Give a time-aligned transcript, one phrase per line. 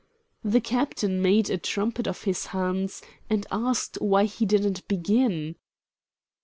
[0.43, 5.57] The captain made a trumpet of his hands, and asked why he didn't begin.